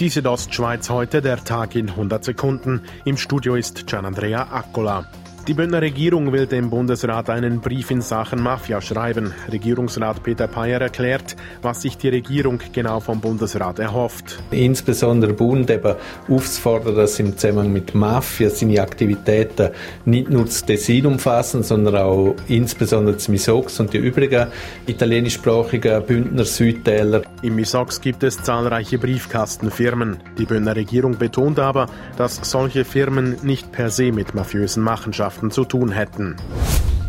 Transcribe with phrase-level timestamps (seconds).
[0.00, 2.82] Die Südostschweiz heute, der Tag in 100 Sekunden.
[3.04, 5.06] Im Studio ist Gianandrea Accola.
[5.46, 9.34] Die Bündner Regierung will dem Bundesrat einen Brief in Sachen Mafia schreiben.
[9.52, 14.42] Regierungsrat Peter Payer erklärt, was sich die Regierung genau vom Bundesrat erhofft.
[14.52, 15.96] Insbesondere Bund eben
[16.30, 19.72] aufzufordern, dass im Zusammenhang mit Mafia seine Aktivitäten
[20.06, 24.46] nicht nur das Tessin umfassen, sondern auch insbesondere das Misox und die übrigen
[24.86, 27.20] italienischsprachigen Bündner Südtäler.
[27.42, 30.16] Im Misox gibt es zahlreiche Briefkastenfirmen.
[30.38, 31.84] Die Bündner Regierung betont aber,
[32.16, 36.36] dass solche Firmen nicht per se mit mafiösen Machenschaften Mannschaften zu tun hätten.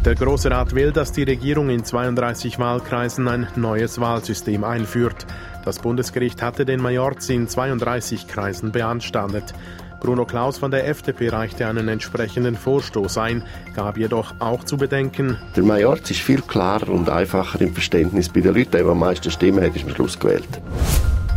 [0.03, 5.25] Der Große Rat will, dass die Regierung in 32 Wahlkreisen ein neues Wahlsystem einführt.
[5.63, 9.53] Das Bundesgericht hatte den Majorz in 32 Kreisen beanstandet.
[9.99, 13.43] Bruno Klaus von der FDP reichte einen entsprechenden Vorstoß ein,
[13.75, 15.37] gab jedoch auch zu bedenken.
[15.55, 18.71] Der Majorz ist viel klarer und einfacher im Verständnis bei den Leuten.
[18.71, 20.61] Der am meisten Stimmen hat, ist am Schluss gewählt.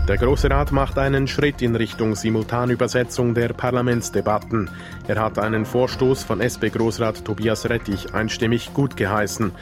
[0.08, 4.70] Der Große Rat macht einen Schritt in Richtung Simultanübersetzung der Parlamentsdebatten.
[5.06, 9.52] Er hat einen Vorstoß von SP-Großrat Tobias Rettich einstimmig gut geheißen.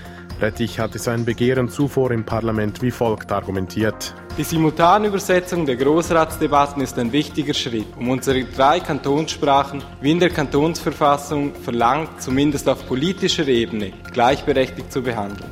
[0.41, 4.15] Rettich hatte sein Begehren zuvor im Parlament wie folgt argumentiert.
[4.39, 10.31] Die Simultanübersetzung der Großratsdebatten ist ein wichtiger Schritt, um unsere drei Kantonssprachen, wie in der
[10.31, 15.51] Kantonsverfassung verlangt, zumindest auf politischer Ebene gleichberechtigt zu behandeln.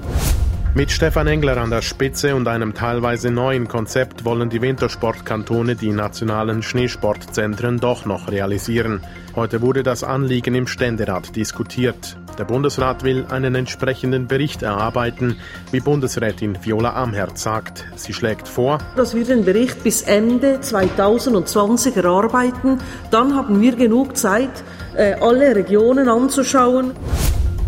[0.76, 5.92] Mit Stefan Engler an der Spitze und einem teilweise neuen Konzept wollen die Wintersportkantone die
[5.92, 9.00] nationalen Schneesportzentren doch noch realisieren.
[9.36, 12.16] Heute wurde das Anliegen im Ständerat diskutiert.
[12.38, 15.36] Der Bundesrat will einen entsprechenden Bericht erarbeiten,
[15.70, 17.84] wie Bundesrätin Viola Amherz sagt.
[17.94, 22.78] Sie schlägt vor, dass wir den Bericht bis Ende 2020 erarbeiten.
[23.12, 24.64] Dann haben wir genug Zeit,
[24.96, 26.94] äh, alle Regionen anzuschauen.